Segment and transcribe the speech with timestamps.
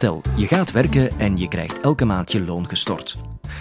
[0.00, 3.16] Stel, je gaat werken en je krijgt elke maand je loon gestort.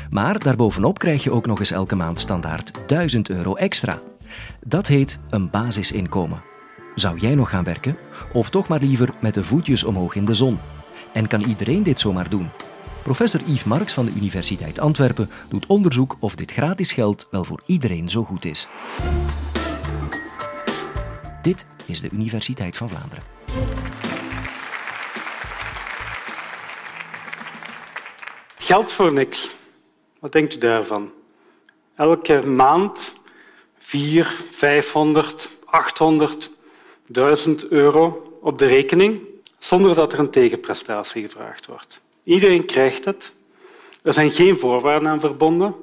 [0.09, 4.01] Maar daarbovenop krijg je ook nog eens elke maand standaard 1000 euro extra.
[4.59, 6.43] Dat heet een basisinkomen.
[6.95, 7.97] Zou jij nog gaan werken?
[8.33, 10.59] Of toch maar liever met de voetjes omhoog in de zon?
[11.13, 12.49] En kan iedereen dit zomaar doen?
[13.03, 17.61] Professor Yves Marx van de Universiteit Antwerpen doet onderzoek of dit gratis geld wel voor
[17.65, 18.67] iedereen zo goed is.
[21.41, 23.23] Dit is de Universiteit van Vlaanderen.
[28.69, 29.51] Geld voor niks.
[30.19, 31.11] Wat denkt u daarvan?
[31.95, 33.13] Elke maand
[33.77, 36.51] 4, 500, 800,
[37.07, 39.21] 1000 euro op de rekening
[39.57, 42.01] zonder dat er een tegenprestatie gevraagd wordt.
[42.23, 43.33] Iedereen krijgt het.
[44.01, 45.75] Er zijn geen voorwaarden aan verbonden.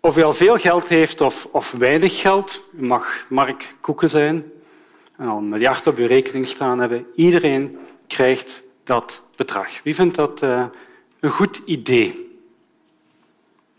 [0.00, 4.52] Of u al veel geld heeft of, of weinig geld, u mag Mark Koeken zijn
[5.16, 9.82] en al een miljard op uw rekening staan hebben, iedereen krijgt dat bedrag.
[9.82, 10.64] Wie vindt dat uh,
[11.24, 12.38] een goed idee?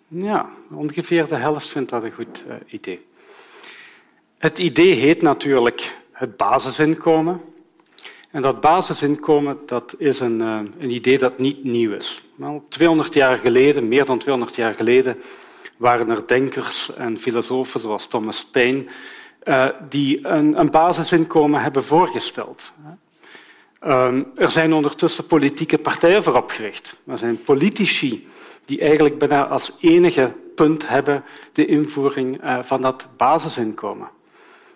[0.08, 3.06] Ja, ongeveer de helft vindt dat een goed uh, idee.
[4.38, 7.42] Het idee heet natuurlijk het basisinkomen.
[8.32, 12.22] En dat basisinkomen dat is een, uh, een idee dat niet nieuw is.
[12.36, 15.18] Wel, 200 jaar geleden, meer dan 200 jaar geleden,
[15.78, 18.86] waren er denkers en filosofen zoals Thomas Paine
[19.44, 22.74] uh, die een, een, basisinkomen hebben voorgesteld.
[23.86, 26.96] Uh, er zijn ondertussen politieke partijen voor opgericht.
[27.08, 28.28] Er zijn politici
[28.66, 34.10] die eigenlijk bijna als enige punt hebben de invoering uh, van dat basisinkomen.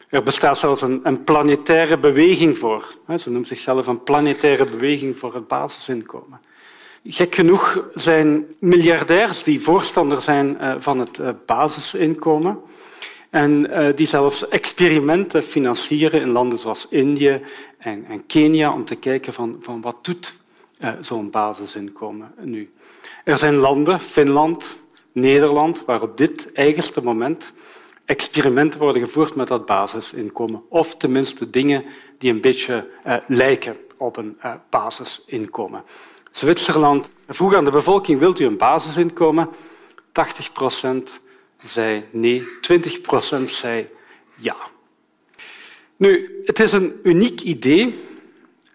[0.09, 2.95] Er bestaat zelfs een, een planetaire beweging voor.
[3.17, 6.39] Ze noemt zichzelf een planetaire beweging voor het basisinkomen.
[7.03, 12.59] Gek genoeg zijn miljardairs die voorstander zijn uh, van het uh, basisinkomen
[13.30, 17.41] en uh, die zelfs experimenten financieren in landen zoals Indië
[17.77, 20.37] en, en Kenia om te kijken van, van wat doet
[21.02, 22.71] zo'n basisinkomen nu.
[23.23, 24.77] Er zijn landen, Finland,
[25.11, 27.54] Nederland, waar op dit eigenste moment
[28.05, 30.64] experimenten worden gevoerd met dat basisinkomen.
[30.70, 31.83] Of tenminste dingen
[32.17, 34.37] die een beetje uh, lijken op een
[34.70, 35.83] basisinkomen.
[36.31, 39.49] Zwitserland vroeg aan de bevolking, wilt u een basisinkomen?
[40.11, 41.21] 80 procent
[41.64, 43.87] zei nee, 20 procent zei
[44.36, 44.55] ja.
[45.95, 47.86] Nu, het is een uniek idee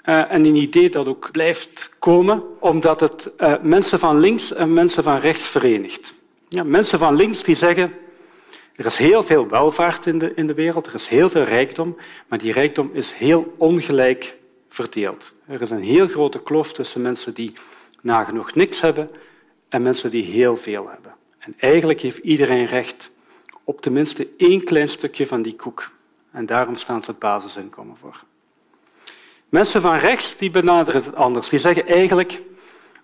[0.04, 4.72] uh, en een idee dat ook blijft komen, omdat het uh, mensen van links en
[4.72, 6.14] mensen van rechts verenigt.
[6.48, 7.92] Ja, mensen van links die zeggen
[8.74, 11.96] er is heel veel welvaart in de, in de wereld, er is heel veel rijkdom,
[12.28, 14.36] maar die rijkdom is heel ongelijk
[14.68, 15.32] verdeeld.
[15.46, 17.52] Er is een heel grote kloof tussen mensen die
[18.02, 19.10] nagenoeg niks hebben
[19.68, 21.14] en mensen die heel veel hebben.
[21.44, 23.10] En eigenlijk heeft iedereen recht
[23.64, 25.92] op tenminste één klein stukje van die koek.
[26.30, 28.24] En daarom staan ze het basisinkomen voor.
[29.48, 31.48] Mensen van rechts die benaderen het anders.
[31.48, 32.40] Die zeggen eigenlijk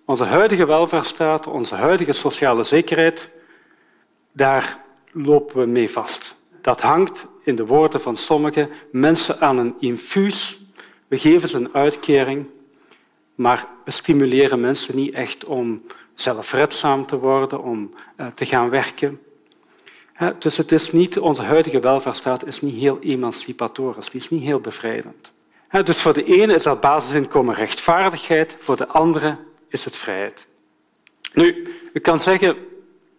[0.04, 3.30] onze huidige welvaartsstaat, onze huidige sociale zekerheid,
[4.32, 4.78] daar
[5.12, 6.34] lopen we mee vast.
[6.60, 10.58] Dat hangt in de woorden van sommige mensen aan een infuus.
[11.08, 12.46] We geven ze een uitkering,
[13.34, 15.82] maar we stimuleren mensen niet echt om
[16.20, 19.20] zelfredzaam te worden, om uh, te gaan werken.
[20.38, 25.32] dus het is niet, onze huidige welvaartsstaat is niet heel emancipatorisch, is niet heel bevrijdend.
[25.84, 29.36] dus voor de ene is dat basisinkomen rechtvaardigheid, voor de andere
[29.68, 30.46] is het vrijheid.
[31.32, 32.56] Nu, u kan zeggen,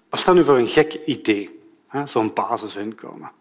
[0.10, 1.60] wat dat nu voor een gek idee?
[2.06, 3.32] Zo'n basisinkomen.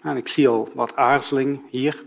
[0.00, 2.04] En ik zie al wat aarzeling hier.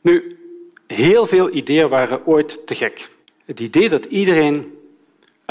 [0.00, 0.38] Nu,
[0.86, 3.08] heel veel ideeën waren ooit te gek.
[3.44, 4.78] Het idee dat iedereen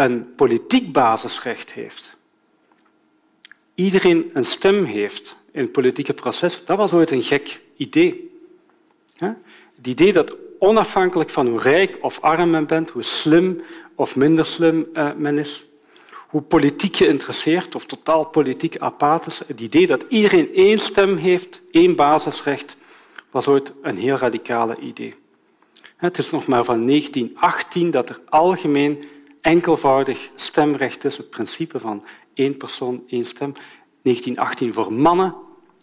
[0.06, 2.18] een politiek basisrecht heeft,
[3.76, 8.30] iedereen een stem heeft in het politieke proces, dat was ooit een gek idee.
[9.76, 13.62] Het idee dat onafhankelijk van hoe rijk of arm men bent, hoe slim
[13.96, 15.66] of minder slim eh, men is,
[16.28, 19.42] hoe politiek geïnteresseerd of totaal politiek apathisch.
[19.48, 22.78] Het idee dat iedereen één stem heeft, één basisrecht,
[23.32, 25.14] was ooit een heel radicale idee.
[25.96, 29.04] Het is nog maar van 1918 dat er algemeen
[29.41, 33.52] enkelvoudig stemrecht is, het principe van één persoon, één stem.
[34.02, 35.35] 1918 voor mannen,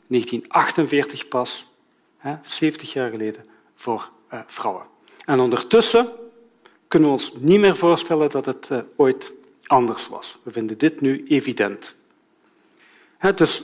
[0.07, 1.67] 1948 pas,
[2.43, 3.45] 70 jaar geleden,
[3.75, 4.87] voor eh, vrouwen.
[5.25, 6.09] En ondertussen
[6.89, 9.33] kunnen we ons niet meer voorstellen dat het eh, ooit
[9.67, 10.39] anders was.
[10.43, 11.95] We vinden dit nu evident.
[13.35, 13.63] dus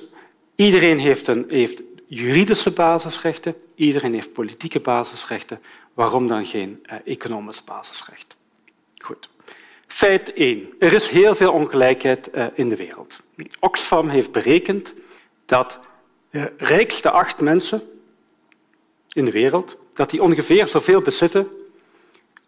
[0.55, 5.61] iedereen heeft, een, heeft juridische basisrechten, iedereen heeft politieke basisrechten.
[5.95, 8.37] Waarom dan geen eh, economisch basisrecht?
[8.97, 9.29] Goed.
[9.95, 10.75] Feit 1.
[10.79, 13.21] Er is heel veel ongelijkheid eh, in de wereld.
[13.61, 14.95] Oxfam heeft berekend
[15.45, 15.79] dat
[16.31, 17.83] de rijkste acht mensen
[19.13, 21.49] in de wereld dat die ongeveer zoveel bezitten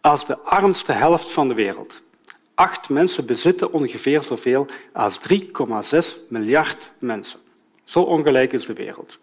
[0.00, 2.02] als de armste helft van de wereld.
[2.54, 7.40] Acht mensen bezitten ongeveer zoveel als 3,6 miljard mensen.
[7.84, 9.18] Zo ongelijk is de wereld.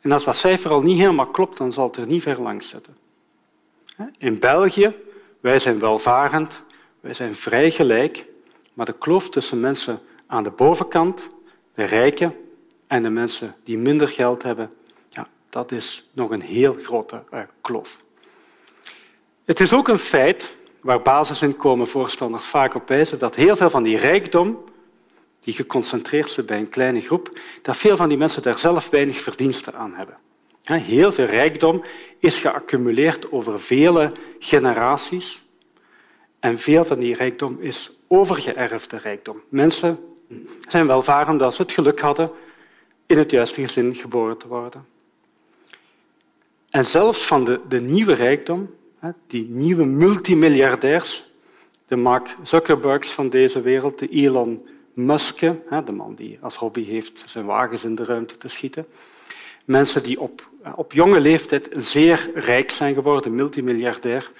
[0.00, 2.68] En als dat cijfer al niet helemaal klopt, dan zal het er niet ver langs
[2.68, 2.96] zitten.
[4.18, 4.94] In België,
[5.40, 6.62] wij zijn welvarend,
[7.02, 8.24] wij zijn vrij gelijk,
[8.74, 11.30] maar de kloof tussen mensen aan de bovenkant,
[11.74, 12.36] de rijken,
[12.86, 14.70] en de mensen die minder geld hebben,
[15.08, 18.02] ja, dat is nog een heel grote uh, kloof.
[19.44, 23.96] Het is ook een feit, waar basisinkomenvoorstanders vaak op wijzen, dat heel veel van die
[23.96, 24.64] rijkdom,
[25.40, 29.20] die geconcentreerd zit bij een kleine groep, dat veel van die mensen daar zelf weinig
[29.20, 30.16] verdiensten aan hebben.
[30.62, 31.84] Heel veel rijkdom
[32.18, 35.42] is geaccumuleerd over vele generaties
[36.42, 39.42] en veel van die rijkdom is overgeërfde rijkdom.
[39.48, 39.98] Mensen
[40.68, 42.30] zijn welvarend als ze het geluk hadden
[43.06, 44.86] in het juiste gezin geboren te worden.
[46.70, 48.74] En zelfs van de, de nieuwe rijkdom,
[49.26, 51.24] die nieuwe multimiljardairs,
[51.86, 55.40] de Mark Zuckerbergs van deze wereld, de Elon Musk,
[55.84, 58.86] de man die als hobby heeft zijn wagens in de ruimte te schieten,
[59.64, 64.32] mensen die op, op jonge leeftijd zeer rijk zijn geworden, multimiljardair,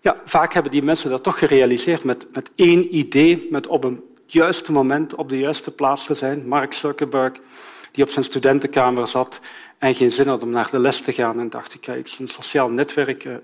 [0.00, 4.02] ja, vaak hebben die mensen dat toch gerealiseerd met, met één idee, met op een
[4.26, 6.48] juiste moment op de juiste plaats te zijn.
[6.48, 7.32] Mark Zuckerberg,
[7.92, 9.40] die op zijn studentenkamer zat
[9.78, 12.18] en geen zin had om naar de les te gaan en dacht ik ga iets
[12.18, 13.36] een sociaal netwerk uh,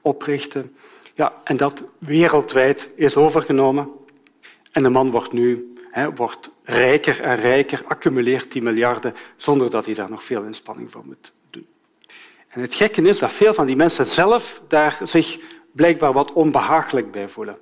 [0.00, 0.76] oprichten.
[1.14, 3.88] Ja, en dat wereldwijd is overgenomen.
[4.72, 5.74] En de man wordt nu
[6.14, 11.02] wordt rijker en rijker, accumuleert die miljarden zonder dat hij daar nog veel inspanning voor
[11.04, 11.66] moet doen.
[12.48, 15.38] En het gekke is dat veel van die mensen zelf daar zich
[15.74, 17.56] blijkbaar wat onbehagelijk bij voelen.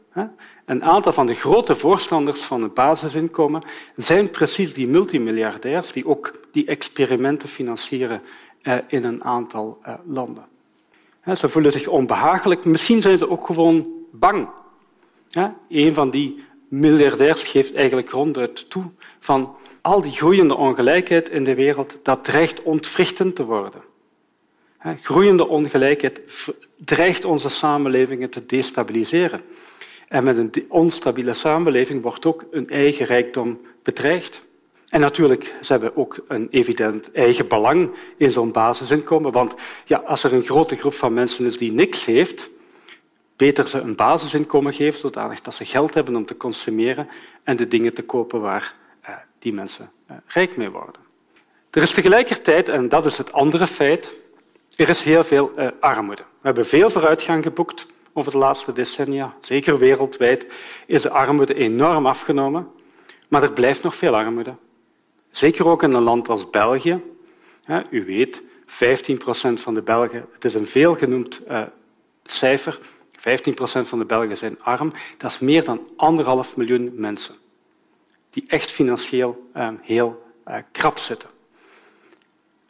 [0.64, 3.62] Een aantal van de grote voorstanders van het basisinkomen
[3.96, 8.22] zijn precies die multimiljardairs die ook die experimenten financieren
[8.62, 10.44] eh, in een aantal eh, landen.
[11.34, 12.64] Ze voelen zich onbehagelijk.
[12.64, 14.48] Misschien zijn ze ook gewoon bang.
[15.68, 18.84] Een van die miljardairs geeft eigenlijk ronduit toe
[19.18, 23.82] van al die groeiende ongelijkheid in de wereld, dat dreigt ontwrichtend te worden.
[24.82, 26.20] Groeiende ongelijkheid
[26.84, 29.40] dreigt onze samenlevingen te destabiliseren.
[30.08, 34.42] En met een onstabiele samenleving wordt ook een eigen rijkdom bedreigd.
[34.88, 39.32] En natuurlijk ze hebben ook een evident eigen belang in zo'n basisinkomen.
[39.32, 42.50] Want ja, als er een grote groep van mensen is die niks heeft,
[43.36, 47.08] beter ze een basisinkomen geven, zodanig dat ze geld hebben om te consumeren
[47.42, 51.00] en de dingen te kopen waar eh, die mensen eh, rijk mee worden.
[51.70, 54.20] Er is tegelijkertijd, en dat is het andere feit,
[54.76, 56.22] er is heel veel uh, armoede.
[56.22, 59.34] We hebben veel vooruitgang geboekt over de laatste decennia.
[59.40, 60.46] Zeker wereldwijd
[60.86, 62.68] is de armoede enorm afgenomen.
[63.28, 64.54] Maar er blijft nog veel armoede.
[65.30, 67.00] Zeker ook in een land als België.
[67.90, 71.62] U weet, 15 procent van de Belgen, het is een veelgenoemd uh,
[72.22, 72.78] cijfer,
[73.16, 74.92] 15 procent van de Belgen zijn arm.
[75.16, 77.34] Dat is meer dan anderhalf miljoen mensen
[78.30, 80.22] die echt financieel uh, heel
[80.72, 81.28] krap zitten.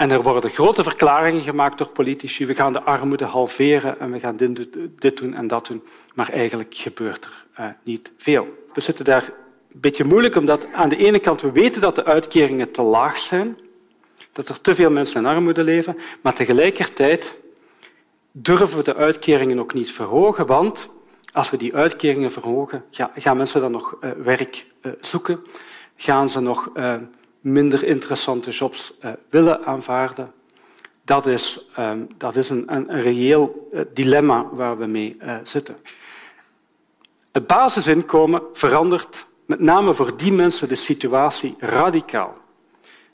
[0.02, 2.46] En er worden grote verklaringen gemaakt door politici.
[2.46, 4.36] We gaan de armoede halveren en we gaan
[4.98, 5.82] dit doen en dat doen.
[6.14, 8.48] Maar eigenlijk gebeurt er uh, niet veel.
[8.74, 9.22] We zitten daar
[9.72, 13.18] een beetje moeilijk, omdat aan de ene kant we weten dat de uitkeringen te laag
[13.18, 13.58] zijn,
[14.32, 17.34] dat er te veel mensen in armoede leven, maar tegelijkertijd
[18.32, 20.88] durven we de uitkeringen ook niet verhogen, want
[21.32, 22.84] als we die uitkeringen verhogen,
[23.14, 25.40] gaan mensen dan nog uh, werk uh, zoeken?
[25.96, 26.70] Gaan ze nog
[27.42, 30.32] minder interessante jobs uh, willen aanvaarden.
[31.04, 35.76] Dat is, um, dat is een, een, reëel uh, dilemma waar we mee uh, zitten.
[37.32, 42.36] Het basisinkomen verandert met name voor die mensen de situatie radicaal.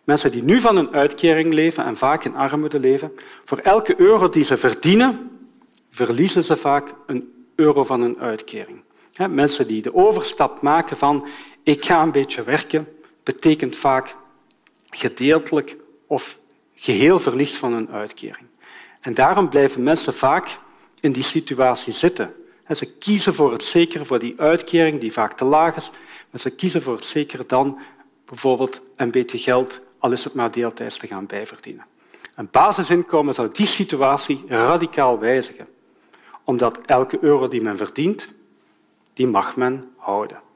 [0.04, 3.12] Mensen die nu van een uitkering leven en vaak in armoede leven,
[3.44, 5.30] voor elke euro die ze verdienen,
[5.90, 8.82] verliezen ze vaak een euro van een uitkering.
[9.28, 11.26] Mensen die de overstap maken van
[11.62, 12.88] ik ga een beetje werken,
[13.32, 14.16] betekent vaak
[14.90, 16.38] gedeeltelijk of
[16.74, 18.46] geheel verlies van een uitkering.
[19.00, 20.58] En daarom blijven mensen vaak
[21.00, 22.34] in die situatie zitten.
[22.70, 25.90] Ze kiezen voor het zekere, voor die uitkering die vaak te laag is,
[26.30, 27.78] maar ze kiezen voor het zekere dan
[28.24, 31.84] bijvoorbeeld een beetje geld, al is het maar deeltijds, te gaan bijverdienen.
[32.34, 35.68] Een basisinkomen zou die situatie radicaal wijzigen,
[36.44, 38.34] omdat elke euro die men verdient,
[39.12, 40.46] die mag men houden.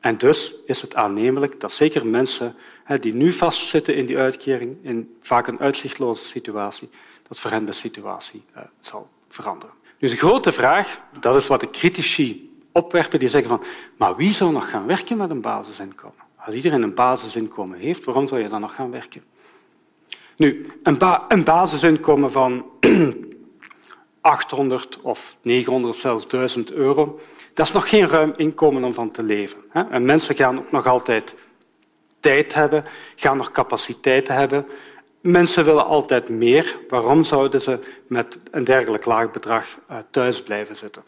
[0.00, 2.56] En dus is het aannemelijk dat zeker mensen
[3.00, 6.88] die nu vastzitten in die uitkering, in vaak een uitzichtloze situatie,
[7.28, 9.74] dat voor hen de situatie uh, zal veranderen.
[9.98, 13.62] Nu, de grote vraag, dat is wat de critici opwerpen, die zeggen van,
[13.96, 16.18] maar wie zou nog gaan werken met een basisinkomen?
[16.36, 19.22] Als iedereen een basisinkomen heeft, waarom zou je dan nog gaan werken?
[20.36, 20.96] Nu, een,
[21.28, 22.64] een basisinkomen van
[24.20, 27.20] 800 of 900 of zelfs 1000 euro.
[27.60, 29.58] Dat is nog geen ruim inkomen om van te leven.
[29.90, 31.34] En mensen gaan ook nog altijd
[32.20, 32.84] tijd hebben,
[33.16, 34.66] gaan nog capaciteiten hebben.
[35.20, 36.76] Mensen willen altijd meer.
[36.88, 41.02] Waarom zouden ze met een dergelijk laag bedrag eh, thuis blijven zitten?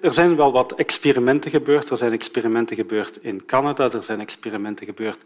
[0.00, 1.90] Er zijn wel wat experimenten gebeurd.
[1.90, 5.18] Er zijn experimenten gebeurd in Canada, er zijn experimenten gebeurd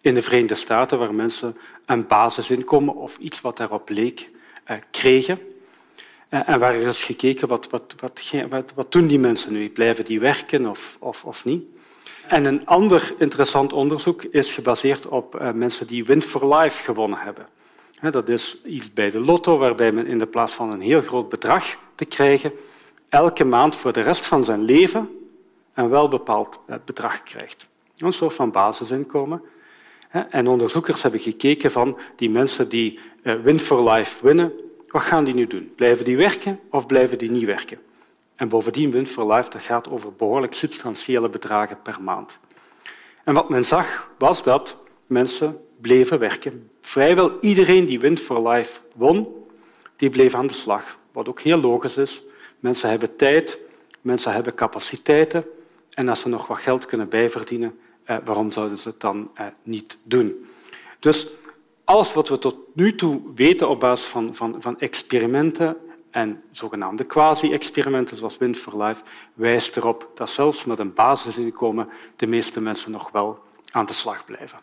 [0.00, 4.30] in de Verenigde Staten, waar mensen een basisinkomen of iets wat daarop leek
[4.64, 5.38] eh, kregen.
[6.28, 9.68] Eh, en waar is gekeken wat, wat, wat, wat, doen die mensen nu?
[9.68, 11.64] Blijven die werken of, of, of niet?
[12.26, 17.18] En een ander interessant onderzoek is gebaseerd op uh, mensen die Win for Life gewonnen
[17.18, 17.46] hebben.
[18.10, 21.28] Dat is iets bij de lotto, waarbij men in de plaats van een heel groot
[21.28, 22.52] bedrag te krijgen,
[23.08, 25.08] elke maand voor de rest van zijn leven
[25.74, 27.66] een welbepaald eh, bedrag krijgt.
[27.98, 29.42] Een soort van basisinkomen.
[30.30, 34.52] En onderzoekers hebben gekeken van die mensen die eh, Win for Life winnen,
[34.88, 35.72] wat gaan die nu doen?
[35.76, 37.78] Blijven die werken of blijven die niet werken?
[38.36, 42.38] En bovendien, Win for Life, dat gaat over behoorlijk substantiële bedragen per maand.
[43.24, 44.76] En wat men zag, was dat
[45.06, 46.70] mensen bleven werken.
[46.80, 49.46] Vrijwel iedereen die Win for Life won,
[49.96, 50.98] die bleef aan de slag.
[51.12, 52.22] Wat ook heel logisch is.
[52.60, 53.58] Mensen hebben tijd,
[54.00, 55.44] mensen hebben capaciteiten.
[55.94, 59.46] En als ze nog wat geld kunnen bijverdienen, eh, waarom zouden ze het dan eh,
[59.62, 60.46] niet doen?
[60.98, 61.28] Dus
[61.88, 65.76] alles wat we tot nu toe weten op basis van, van, van experimenten
[66.10, 69.02] en zogenaamde quasi-experimenten zoals Wind for Life
[69.34, 73.38] wijst erop dat zelfs met een basisinkomen de meeste mensen nog wel
[73.70, 74.58] aan de slag blijven.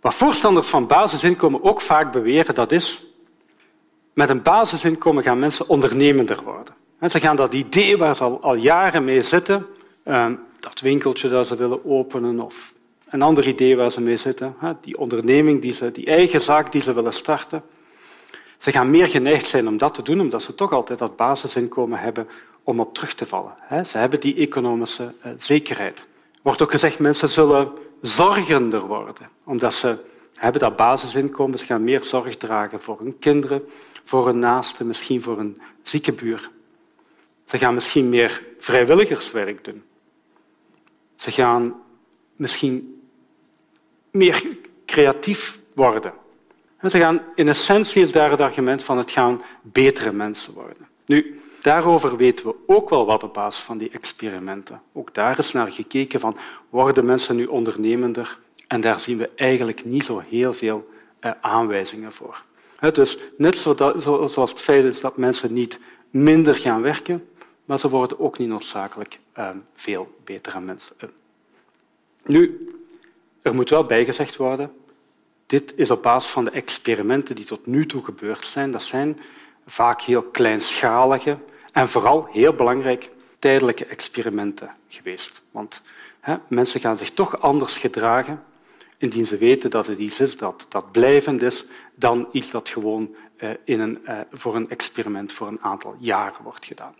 [0.00, 3.02] Wat voorstanders van basisinkomen ook vaak beweren, dat is
[4.12, 6.74] met een basisinkomen gaan mensen ondernemender worden.
[7.10, 9.66] Ze gaan dat idee waar ze al, al jaren mee zitten,
[10.04, 12.74] ehm, dat winkeltje dat ze willen openen of
[13.12, 16.82] een ander idee waar ze mee zitten, die onderneming, die, ze, die eigen zaak die
[16.82, 17.62] ze willen starten,
[18.58, 21.98] ze gaan meer geneigd zijn om dat te doen, omdat ze toch altijd dat basisinkomen
[21.98, 22.28] hebben
[22.62, 23.54] om op terug te vallen.
[23.86, 25.98] Ze hebben die economische eh, zekerheid.
[26.32, 29.96] Er wordt ook gezegd mensen zullen zorgender worden, omdat ze
[30.34, 31.58] hebben dat basisinkomen.
[31.58, 33.62] Ze gaan meer zorg dragen voor hun kinderen,
[34.02, 36.50] voor hun naasten, misschien voor een zieke buur.
[37.44, 39.82] Ze gaan misschien meer vrijwilligerswerk doen.
[41.16, 41.74] Ze gaan
[42.36, 43.01] misschien
[44.12, 44.46] meer
[44.86, 46.12] creatief worden.
[46.82, 50.88] Ze gaan, in essentie is daar het argument van het gaan betere mensen worden.
[51.06, 54.82] Nu, daarover weten we ook wel wat op basis van die experimenten.
[54.92, 56.36] Ook daar is naar gekeken van
[56.70, 58.38] worden mensen nu ondernemender?
[58.68, 62.42] En daar zien we eigenlijk niet zo heel veel eh, aanwijzingen voor.
[62.92, 65.78] Dus net zoals het feit is dat mensen niet
[66.10, 67.28] minder gaan werken,
[67.64, 70.96] maar ze worden ook niet noodzakelijk eh, veel betere mensen.
[72.24, 72.68] Nu,
[73.42, 74.72] er moet wel bijgezegd worden,
[75.46, 78.70] dit is op basis van de experimenten die tot nu toe gebeurd zijn.
[78.70, 79.20] Dat zijn
[79.66, 81.38] vaak heel kleinschalige
[81.72, 85.42] en vooral, heel belangrijk, tijdelijke experimenten geweest.
[85.50, 85.82] Want
[86.20, 88.42] hè, mensen gaan zich toch anders gedragen
[88.98, 93.14] indien ze weten dat het iets is dat, dat blijvend is, dan iets dat gewoon
[93.36, 96.94] eh, in een, eh, voor een experiment voor een aantal jaren wordt gedaan.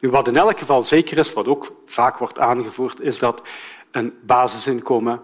[0.00, 3.48] Nu, wat in elk geval zeker is, wat ook vaak wordt aangevoerd, is dat
[3.90, 5.22] een basisinkomen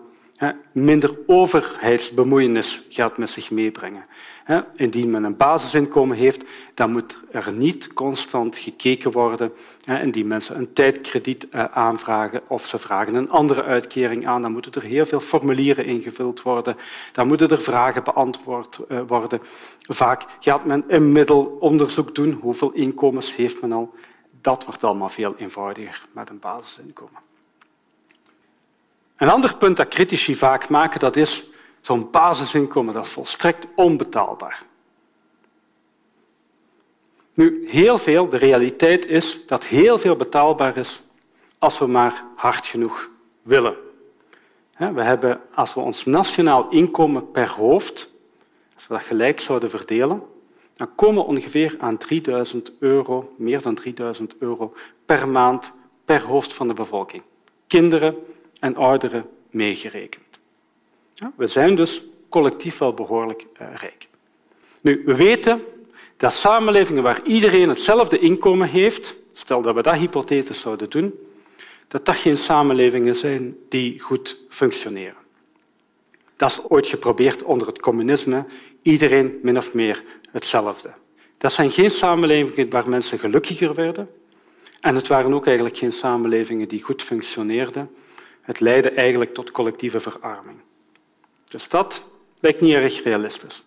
[0.73, 4.05] minder overheidsbemoeienis gaat met zich meebrengen.
[4.75, 9.53] Indien men een basisinkomen heeft, dan moet er niet constant gekeken worden.
[10.03, 14.73] Indien mensen een tijdkrediet eh, aanvragen of ze vragen een andere uitkering aan, dan moeten
[14.73, 16.77] er heel veel formulieren ingevuld worden.
[17.13, 19.41] Dan moeten er vragen beantwoord eh, worden.
[19.79, 22.33] Vaak gaat men een middelonderzoek doen.
[22.33, 23.95] Hoeveel inkomens heeft men al?
[24.41, 27.28] Dat wordt allemaal veel eenvoudiger met een basisinkomen.
[29.19, 31.45] Een ander punt dat critici vaak maken, dat is
[31.81, 34.63] zo'n basisinkomen dat volstrekt onbetaalbaar.
[37.35, 41.03] Nu, heel veel, de realiteit is dat heel veel betaalbaar is
[41.59, 43.09] als we maar hard genoeg
[43.43, 43.77] willen.
[44.79, 48.11] We hebben, als we ons nationaal inkomen per hoofd,
[48.75, 50.23] als we dat gelijk zouden verdelen,
[50.77, 54.73] dan komen we ongeveer aan 3000 euro, meer dan 3000 euro
[55.05, 55.73] per maand
[56.05, 57.23] per hoofd van de bevolking.
[57.67, 58.17] Kinderen,
[58.59, 60.25] en ouderen meegerekend.
[61.37, 64.09] we zijn dus collectief wel behoorlijk eh, rijk.
[64.83, 65.63] Nu, we weten
[66.17, 71.15] dat samenlevingen waar iedereen hetzelfde inkomen heeft, stel dat we dat hypothetisch zouden doen,
[71.89, 75.17] dat dat geen samenlevingen zijn die goed functioneren.
[76.37, 78.45] Dat is ooit geprobeerd onder het communisme,
[78.83, 80.91] iedereen min of meer hetzelfde.
[81.39, 84.09] Dat zijn geen samenlevingen waar mensen gelukkiger werden
[84.81, 87.91] en het waren ook eigenlijk geen samenlevingen die goed functioneerden
[88.49, 90.59] het leidde eigenlijk tot collectieve verarming.
[91.49, 92.03] Dus dat
[92.41, 93.63] lijkt niet erg realistisch.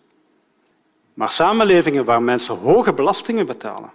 [1.14, 3.90] Maar samenlevingen waar mensen hoge belastingen betalen,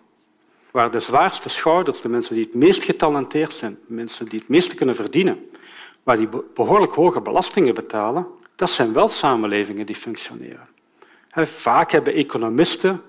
[0.72, 4.75] waar de zwaarste schouders, de mensen die het meest getalenteerd zijn, mensen die het meeste
[4.75, 5.50] kunnen verdienen,
[6.03, 10.67] waar die behoorlijk hoge belastingen betalen, dat zijn wel samenlevingen die functioneren.
[11.29, 13.01] Vaak hebben economisten,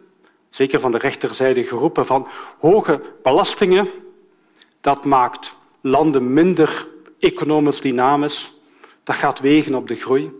[0.48, 3.88] zeker van de rechterzijde, geroepen van hoge belastingen,
[4.80, 6.86] dat maakt landen minder
[7.18, 8.52] economisch dynamisch,
[9.02, 10.32] dat gaat wegen op de groei.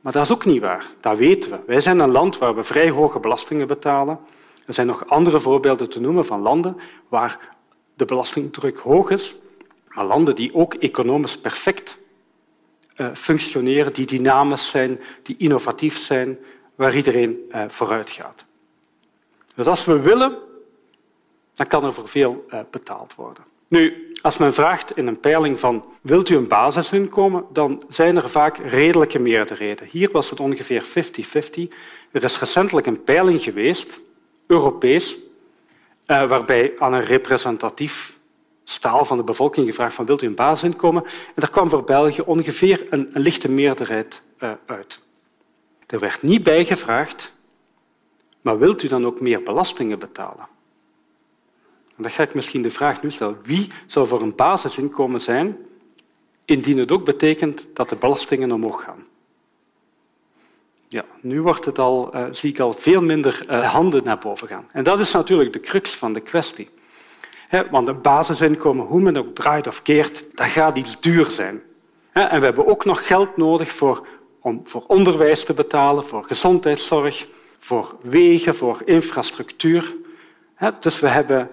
[0.00, 0.86] Maar dat is ook niet waar.
[1.00, 1.58] Dat weten we.
[1.66, 4.18] Wij zijn een land waar we vrij hoge belastingen betalen.
[4.66, 6.76] Er zijn nog andere voorbeelden te noemen van landen
[7.08, 7.48] waar
[7.94, 9.34] de belastingdruk hoog is,
[9.88, 11.98] maar landen die ook economisch perfect
[12.96, 16.38] uh, functioneren, die dynamisch zijn, die innovatief zijn,
[16.74, 18.44] waar iedereen uh, vooruit gaat.
[19.54, 20.38] Dus als we willen,
[21.54, 23.44] dan kan er voor veel uh, betaald worden.
[23.70, 28.28] Nu, als men vraagt in een peiling van wilt u een basisinkomen, dan zijn er
[28.28, 29.86] vaak redelijke meerderheden.
[29.90, 30.88] Hier was het ongeveer 50-50.
[32.10, 34.00] Er is recentelijk een peiling geweest,
[34.46, 35.18] Europees,
[36.06, 38.18] eh, waarbij aan een representatief
[38.64, 41.04] staal van de bevolking gevraagd van wilt u een basisinkomen?
[41.04, 45.06] En daar kwam voor België ongeveer een, een lichte meerderheid uh, uit.
[45.86, 47.32] Er werd niet bijgevraagd,
[48.40, 50.48] maar wilt u dan ook meer belastingen betalen?
[52.02, 53.38] Dan ga ik misschien de vraag nu stellen.
[53.42, 55.56] Wie zou voor een basisinkomen zijn
[56.44, 59.04] indien het ook betekent dat de belastingen omhoog gaan?
[60.88, 64.48] Ja, nu wordt het al, uh, zie ik al veel minder uh, handen naar boven
[64.48, 64.66] gaan.
[64.72, 66.68] En dat is natuurlijk de crux van de kwestie.
[67.70, 71.62] Want een basisinkomen, hoe men ook draait of keert, dat gaat iets duur zijn.
[72.12, 74.06] En we hebben ook nog geld nodig voor,
[74.40, 77.26] om voor onderwijs te betalen, voor gezondheidszorg,
[77.58, 79.96] voor wegen, voor infrastructuur.
[80.80, 81.50] Dus we hebben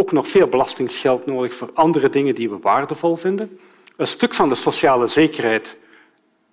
[0.00, 3.58] ook nog veel belastingsgeld nodig voor andere dingen die we waardevol vinden.
[3.96, 5.78] Een stuk van de sociale zekerheid,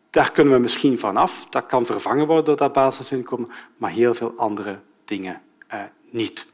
[0.09, 1.45] daar kunnen we misschien van af.
[1.49, 6.47] Dat kan vervangen worden door dat basisinkomen, maar heel veel andere dingen eh, niet.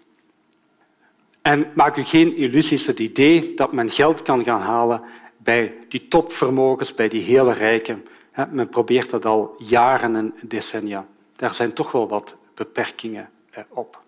[1.41, 5.01] En maak u geen illusies het idee dat men geld kan gaan halen
[5.37, 8.05] bij die topvermogens, bij die hele rijken.
[8.49, 11.05] Men probeert dat al jaren en decennia.
[11.35, 14.02] Daar zijn toch wel wat beperkingen eh, op.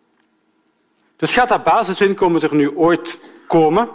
[1.15, 3.89] Dus gaat dat basisinkomen er nu ooit komen?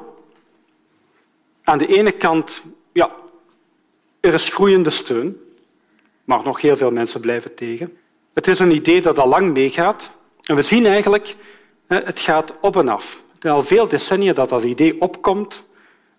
[1.65, 3.11] Aan de ene kant, ja,
[4.21, 5.41] er is groeiende steun,
[6.25, 7.99] maar nog heel veel mensen blijven tegen.
[8.33, 10.11] Het is een idee dat al lang meegaat.
[10.45, 11.37] En we zien eigenlijk,
[11.87, 13.23] het gaat op en af.
[13.35, 15.69] Het is al veel decennia dat dat idee opkomt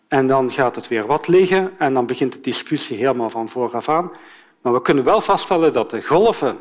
[0.08, 3.90] en dan gaat het weer wat liggen en dan begint de discussie helemaal van vooraf
[3.90, 4.12] aan.
[4.62, 6.60] Maar we kunnen wel vaststellen dat de golven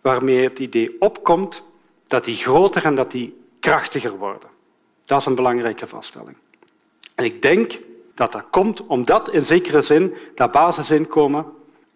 [0.00, 1.62] waarmee het idee opkomt,
[2.06, 4.48] dat die groter en dat die krachtiger worden.
[5.04, 6.36] Dat is een belangrijke vaststelling.
[7.14, 7.80] En ik denk
[8.14, 11.46] dat dat komt omdat in zekere zin dat basisinkomen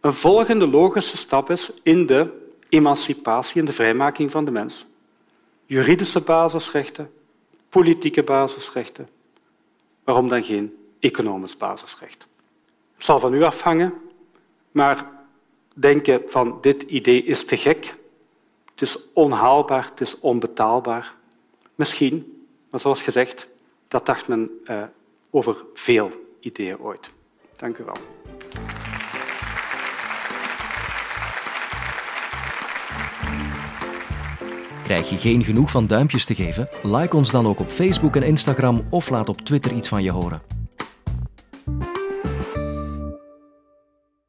[0.00, 4.86] een volgende logische stap is in de emancipatie en de vrijmaking van de mens.
[5.66, 7.10] Juridische basisrechten,
[7.68, 9.08] politieke basisrechten.
[10.04, 12.26] Waarom dan geen economisch basisrecht?
[12.94, 13.94] Het zal van u afhangen,
[14.70, 15.10] maar
[15.74, 17.94] denken van dit idee is te gek,
[18.70, 21.14] het is onhaalbaar, het is onbetaalbaar,
[21.80, 23.48] Misschien, maar zoals gezegd,
[23.88, 24.82] dat dacht men uh,
[25.30, 27.10] over veel ideeën ooit.
[27.56, 27.96] Dank u wel.
[34.82, 36.68] Krijg je geen genoeg van duimpjes te geven?
[36.82, 40.10] Like ons dan ook op Facebook en Instagram of laat op Twitter iets van je
[40.10, 40.59] horen.